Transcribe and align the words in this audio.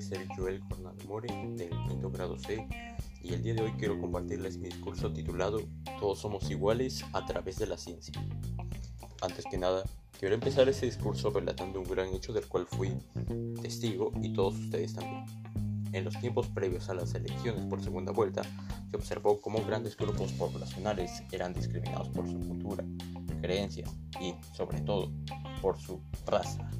ser 0.00 0.26
Joel 0.34 0.60
Cornal 0.66 0.96
More 1.06 1.28
del 1.28 1.70
quinto 1.86 2.10
grado 2.10 2.38
C 2.38 2.66
y 3.22 3.34
el 3.34 3.42
día 3.42 3.54
de 3.54 3.62
hoy 3.62 3.72
quiero 3.72 4.00
compartirles 4.00 4.56
mi 4.56 4.68
discurso 4.68 5.12
titulado 5.12 5.60
Todos 6.00 6.20
somos 6.20 6.50
iguales 6.50 7.04
a 7.12 7.24
través 7.26 7.58
de 7.58 7.66
la 7.66 7.76
ciencia. 7.76 8.14
Antes 9.20 9.44
que 9.50 9.58
nada, 9.58 9.84
quiero 10.18 10.34
empezar 10.34 10.68
este 10.70 10.86
discurso 10.86 11.30
relatando 11.30 11.80
un 11.80 11.86
gran 11.86 12.08
hecho 12.14 12.32
del 12.32 12.46
cual 12.48 12.66
fui 12.66 12.92
testigo 13.60 14.10
y 14.22 14.32
todos 14.32 14.58
ustedes 14.58 14.94
también. 14.94 15.24
En 15.92 16.04
los 16.04 16.18
tiempos 16.18 16.48
previos 16.48 16.88
a 16.88 16.94
las 16.94 17.14
elecciones 17.14 17.66
por 17.66 17.82
segunda 17.82 18.12
vuelta, 18.12 18.42
se 18.90 18.96
observó 18.96 19.40
cómo 19.40 19.62
grandes 19.66 19.96
grupos 19.98 20.32
poblacionales 20.32 21.22
eran 21.30 21.52
discriminados 21.52 22.08
por 22.08 22.26
su 22.26 22.38
cultura, 22.40 22.84
creencia 23.42 23.84
y, 24.18 24.34
sobre 24.56 24.80
todo, 24.80 25.12
por 25.60 25.78
su 25.78 26.00
raza, 26.26 26.70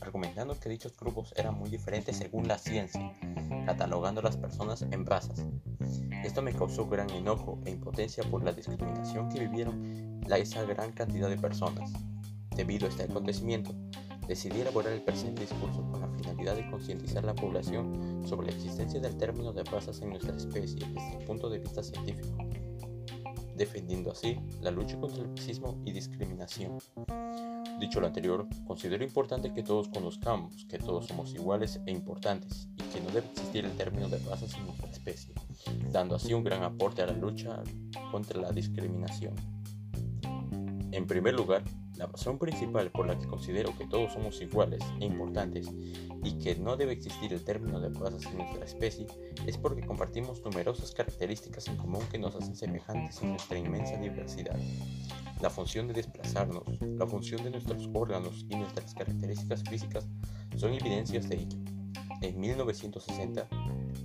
argumentando 0.00 0.58
que 0.58 0.68
dichos 0.68 0.96
grupos 0.96 1.32
eran 1.36 1.58
muy 1.58 1.70
diferentes 1.70 2.16
según 2.16 2.48
la 2.48 2.58
ciencia, 2.58 3.12
catalogando 3.66 4.20
a 4.20 4.24
las 4.24 4.36
personas 4.36 4.82
en 4.82 5.06
razas. 5.06 5.44
Esto 6.24 6.42
me 6.42 6.52
causó 6.52 6.86
gran 6.86 7.10
enojo 7.10 7.58
e 7.64 7.70
impotencia 7.70 8.24
por 8.24 8.42
la 8.42 8.52
discriminación 8.52 9.28
que 9.28 9.40
vivieron 9.40 10.20
la 10.26 10.38
esa 10.38 10.62
gran 10.64 10.92
cantidad 10.92 11.28
de 11.28 11.38
personas. 11.38 11.92
Debido 12.54 12.86
a 12.86 12.90
este 12.90 13.04
acontecimiento, 13.04 13.72
decidí 14.26 14.60
elaborar 14.60 14.92
el 14.92 15.02
presente 15.02 15.42
discurso 15.42 15.82
con 15.90 16.00
la 16.00 16.08
finalidad 16.08 16.56
de 16.56 16.68
concientizar 16.70 17.24
a 17.24 17.28
la 17.28 17.34
población 17.34 18.22
sobre 18.26 18.48
la 18.48 18.56
existencia 18.56 19.00
del 19.00 19.16
término 19.16 19.52
de 19.52 19.64
razas 19.64 20.00
en 20.02 20.10
nuestra 20.10 20.36
especie 20.36 20.86
desde 20.86 21.18
el 21.18 21.24
punto 21.24 21.48
de 21.48 21.60
vista 21.60 21.82
científico, 21.82 22.36
defendiendo 23.56 24.12
así 24.12 24.38
la 24.60 24.70
lucha 24.70 24.98
contra 24.98 25.22
el 25.22 25.36
racismo 25.36 25.80
y 25.84 25.92
discriminación. 25.92 26.78
Dicho 27.78 28.00
lo 28.00 28.08
anterior, 28.08 28.48
considero 28.66 29.04
importante 29.04 29.52
que 29.52 29.62
todos 29.62 29.88
conozcamos 29.88 30.64
que 30.64 30.78
todos 30.78 31.06
somos 31.06 31.32
iguales 31.32 31.80
e 31.86 31.92
importantes 31.92 32.68
y 32.76 32.82
que 32.92 33.00
no 33.00 33.10
debe 33.10 33.28
existir 33.28 33.64
el 33.64 33.76
término 33.76 34.08
de 34.08 34.18
razas 34.18 34.52
en 34.54 34.66
nuestra 34.66 34.90
especie, 34.90 35.32
dando 35.92 36.16
así 36.16 36.34
un 36.34 36.42
gran 36.42 36.64
aporte 36.64 37.02
a 37.02 37.06
la 37.06 37.12
lucha 37.12 37.62
contra 38.10 38.40
la 38.40 38.50
discriminación. 38.50 39.36
En 40.90 41.06
primer 41.06 41.34
lugar, 41.34 41.62
la 41.96 42.06
razón 42.06 42.38
principal 42.38 42.90
por 42.90 43.06
la 43.06 43.16
que 43.16 43.26
considero 43.26 43.76
que 43.78 43.86
todos 43.86 44.12
somos 44.12 44.40
iguales 44.40 44.82
e 45.00 45.04
importantes 45.04 45.68
y 46.24 46.38
que 46.38 46.56
no 46.56 46.76
debe 46.76 46.92
existir 46.92 47.32
el 47.32 47.44
término 47.44 47.78
de 47.78 47.90
razas 47.90 48.26
en 48.26 48.38
nuestra 48.38 48.64
especie 48.64 49.06
es 49.46 49.56
porque 49.56 49.86
compartimos 49.86 50.42
numerosas 50.44 50.90
características 50.92 51.68
en 51.68 51.76
común 51.76 52.02
que 52.10 52.18
nos 52.18 52.34
hacen 52.34 52.56
semejantes 52.56 53.22
en 53.22 53.30
nuestra 53.30 53.56
inmensa 53.56 53.96
diversidad 53.98 54.58
la 55.40 55.50
función 55.50 55.86
de 55.86 55.94
desplazarnos, 55.94 56.64
la 56.80 57.06
función 57.06 57.44
de 57.44 57.50
nuestros 57.50 57.88
órganos 57.92 58.44
y 58.48 58.56
nuestras 58.56 58.94
características 58.94 59.62
físicas 59.68 60.08
son 60.56 60.74
evidencias 60.74 61.28
de 61.28 61.36
ello. 61.36 61.58
En 62.20 62.40
1960, 62.40 63.48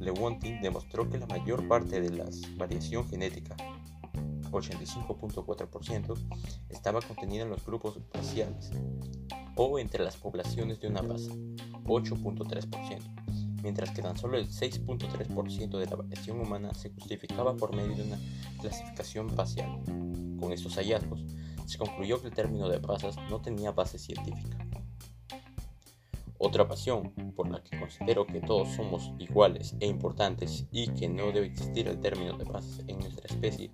Lewontin 0.00 0.60
demostró 0.60 1.08
que 1.08 1.18
la 1.18 1.26
mayor 1.26 1.66
parte 1.68 2.00
de 2.00 2.10
la 2.10 2.26
variación 2.56 3.06
genética, 3.08 3.56
85.4%, 4.50 6.14
estaba 6.68 7.00
contenida 7.00 7.44
en 7.44 7.50
los 7.50 7.64
grupos 7.64 8.00
raciales 8.12 8.70
o 9.54 9.78
entre 9.78 10.02
las 10.02 10.16
poblaciones 10.16 10.80
de 10.80 10.88
una 10.88 11.02
raza, 11.02 11.30
8.3%, 11.84 13.49
mientras 13.62 13.90
que 13.90 14.02
tan 14.02 14.16
solo 14.16 14.38
el 14.38 14.48
6.3% 14.48 15.78
de 15.78 15.86
la 15.86 15.96
variación 15.96 16.40
humana 16.40 16.74
se 16.74 16.90
justificaba 16.90 17.56
por 17.56 17.74
medio 17.74 17.96
de 17.96 18.02
una 18.02 18.18
clasificación 18.60 19.36
racial. 19.36 19.80
Con 20.38 20.52
estos 20.52 20.76
hallazgos, 20.76 21.24
se 21.66 21.78
concluyó 21.78 22.20
que 22.20 22.28
el 22.28 22.34
término 22.34 22.68
de 22.68 22.78
razas 22.78 23.16
no 23.30 23.40
tenía 23.40 23.72
base 23.72 23.98
científica. 23.98 24.58
Otra 26.42 26.66
pasión 26.66 27.12
por 27.36 27.50
la 27.50 27.62
que 27.62 27.78
considero 27.78 28.26
que 28.26 28.40
todos 28.40 28.70
somos 28.70 29.12
iguales 29.18 29.76
e 29.78 29.86
importantes 29.86 30.66
y 30.72 30.88
que 30.88 31.06
no 31.06 31.26
debe 31.32 31.48
existir 31.48 31.86
el 31.86 32.00
término 32.00 32.38
de 32.38 32.46
razas 32.46 32.82
en 32.86 32.98
nuestra 32.98 33.26
especie 33.26 33.70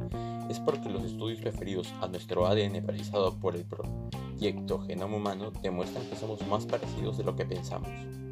es 0.50 0.58
porque 0.58 0.90
los 0.90 1.04
estudios 1.04 1.42
referidos 1.42 1.94
a 2.00 2.08
nuestro 2.08 2.44
ADN 2.44 2.84
realizado 2.84 3.38
por 3.38 3.54
el 3.54 3.64
proyecto 3.64 4.80
Genoma 4.80 5.16
Humano 5.16 5.52
demuestran 5.62 6.08
que 6.10 6.16
somos 6.16 6.44
más 6.48 6.66
parecidos 6.66 7.16
de 7.16 7.22
lo 7.22 7.36
que 7.36 7.46
pensamos. 7.46 8.25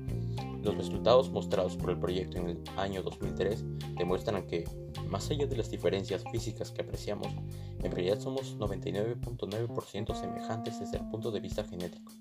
Los 0.65 0.79
resultados 0.79 1.31
mostrados 1.31 1.77
por 1.77 1.91
el 1.91 1.99
proyecto 1.99 2.39
en 2.39 2.49
el 2.49 2.59
año 2.79 3.03
2003 3.03 3.63
demuestran 3.99 4.47
que, 4.47 4.65
más 5.11 5.31
allá 5.31 5.47
de 5.47 5.59
las 5.59 5.71
diferencias 5.71 6.25
físicas 6.33 6.71
que 6.71 6.81
apreciamos, 6.81 7.29
en 7.83 7.93
realidad 7.93 8.19
somos 8.19 8.57
99.9% 8.59 10.15
semejantes 10.19 10.81
desde 10.81 10.97
el 10.97 11.09
punto 11.11 11.31
de 11.31 11.41
vista 11.41 11.65
genético. 11.65 12.13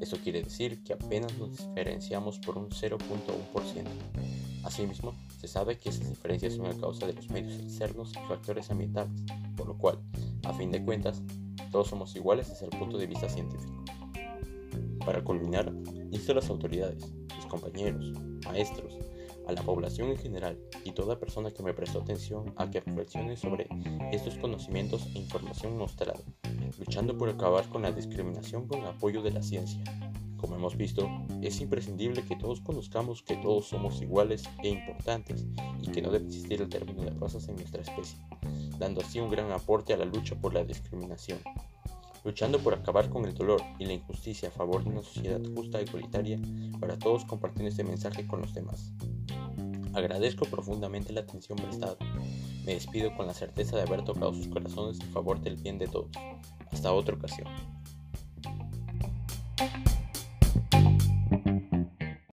Esto 0.00 0.16
quiere 0.16 0.42
decir 0.42 0.82
que 0.82 0.94
apenas 0.94 1.36
nos 1.36 1.58
diferenciamos 1.58 2.38
por 2.38 2.56
un 2.56 2.70
0.1%. 2.70 3.84
Asimismo, 4.64 5.14
se 5.38 5.46
sabe 5.46 5.78
que 5.78 5.90
esas 5.90 6.08
diferencias 6.08 6.54
son 6.54 6.64
a 6.64 6.80
causa 6.80 7.06
de 7.06 7.12
los 7.12 7.28
medios 7.28 7.60
externos 7.60 8.12
y 8.12 8.28
factores 8.28 8.70
ambientales, 8.70 9.12
por 9.58 9.68
lo 9.68 9.76
cual, 9.76 9.98
a 10.44 10.54
fin 10.54 10.70
de 10.70 10.82
cuentas, 10.82 11.22
todos 11.70 11.88
somos 11.88 12.16
iguales 12.16 12.48
desde 12.48 12.64
el 12.64 12.78
punto 12.78 12.96
de 12.96 13.06
vista 13.06 13.28
científico. 13.28 13.84
Para 15.04 15.22
culminar, 15.22 15.70
insto 16.10 16.32
a 16.32 16.36
las 16.36 16.48
autoridades, 16.48 17.12
compañeros, 17.46 18.12
maestros, 18.44 18.98
a 19.46 19.52
la 19.52 19.62
población 19.62 20.10
en 20.10 20.18
general 20.18 20.58
y 20.84 20.92
toda 20.92 21.18
persona 21.18 21.50
que 21.50 21.62
me 21.62 21.74
prestó 21.74 22.00
atención 22.00 22.54
a 22.56 22.70
que 22.70 22.80
reflexione 22.80 23.36
sobre 23.36 23.68
estos 24.12 24.36
conocimientos 24.36 25.06
e 25.14 25.18
información 25.18 25.76
mostrada, 25.76 26.20
luchando 26.78 27.16
por 27.16 27.28
acabar 27.28 27.68
con 27.68 27.82
la 27.82 27.92
discriminación 27.92 28.66
con 28.66 28.80
el 28.80 28.86
apoyo 28.86 29.22
de 29.22 29.32
la 29.32 29.42
ciencia. 29.42 29.82
Como 30.36 30.56
hemos 30.56 30.76
visto, 30.76 31.08
es 31.40 31.60
imprescindible 31.60 32.22
que 32.22 32.36
todos 32.36 32.60
conozcamos 32.60 33.22
que 33.22 33.36
todos 33.36 33.66
somos 33.66 34.02
iguales 34.02 34.44
e 34.62 34.68
importantes 34.68 35.46
y 35.80 35.90
que 35.90 36.02
no 36.02 36.10
debe 36.10 36.26
existir 36.26 36.60
el 36.60 36.68
término 36.68 37.02
de 37.02 37.10
razas 37.10 37.48
en 37.48 37.56
nuestra 37.56 37.82
especie, 37.82 38.18
dando 38.78 39.00
así 39.00 39.20
un 39.20 39.30
gran 39.30 39.50
aporte 39.52 39.94
a 39.94 39.96
la 39.96 40.04
lucha 40.04 40.34
por 40.34 40.52
la 40.52 40.64
discriminación 40.64 41.38
luchando 42.24 42.58
por 42.58 42.74
acabar 42.74 43.10
con 43.10 43.24
el 43.26 43.34
dolor 43.34 43.60
y 43.78 43.84
la 43.84 43.92
injusticia 43.92 44.48
a 44.48 44.52
favor 44.52 44.82
de 44.82 44.90
una 44.90 45.02
sociedad 45.02 45.40
justa 45.54 45.80
y 45.80 45.84
igualitaria 45.84 46.40
para 46.80 46.98
todos 46.98 47.24
compartiendo 47.24 47.68
este 47.68 47.84
mensaje 47.84 48.26
con 48.26 48.40
los 48.40 48.54
demás. 48.54 48.92
Agradezco 49.92 50.46
profundamente 50.46 51.12
la 51.12 51.20
atención 51.20 51.56
prestada. 51.56 51.96
Me 52.66 52.74
despido 52.74 53.14
con 53.14 53.26
la 53.26 53.34
certeza 53.34 53.76
de 53.76 53.82
haber 53.82 54.02
tocado 54.02 54.34
sus 54.34 54.48
corazones 54.48 54.98
en 55.00 55.12
favor 55.12 55.40
del 55.40 55.56
bien 55.56 55.78
de 55.78 55.86
todos. 55.86 56.10
Hasta 56.72 56.92
otra 56.92 57.14
ocasión. 57.14 57.46